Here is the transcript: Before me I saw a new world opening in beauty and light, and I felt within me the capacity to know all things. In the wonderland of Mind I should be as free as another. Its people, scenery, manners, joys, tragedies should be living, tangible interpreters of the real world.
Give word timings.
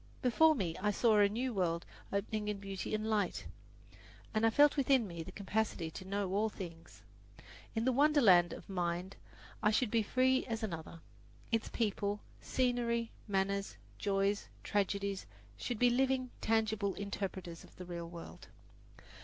Before 0.23 0.55
me 0.55 0.75
I 0.81 0.89
saw 0.89 1.19
a 1.19 1.29
new 1.29 1.53
world 1.53 1.85
opening 2.11 2.47
in 2.47 2.57
beauty 2.57 2.95
and 2.95 3.07
light, 3.07 3.45
and 4.33 4.47
I 4.47 4.49
felt 4.49 4.75
within 4.75 5.07
me 5.07 5.21
the 5.21 5.31
capacity 5.31 5.91
to 5.91 6.03
know 6.05 6.33
all 6.33 6.49
things. 6.49 7.03
In 7.75 7.85
the 7.85 7.91
wonderland 7.91 8.51
of 8.51 8.67
Mind 8.67 9.15
I 9.61 9.69
should 9.69 9.91
be 9.91 9.99
as 9.99 10.07
free 10.07 10.43
as 10.47 10.63
another. 10.63 11.01
Its 11.51 11.69
people, 11.69 12.19
scenery, 12.41 13.11
manners, 13.27 13.77
joys, 13.99 14.47
tragedies 14.63 15.27
should 15.55 15.77
be 15.77 15.91
living, 15.91 16.31
tangible 16.41 16.95
interpreters 16.95 17.63
of 17.63 17.75
the 17.75 17.85
real 17.85 18.09
world. 18.09 18.47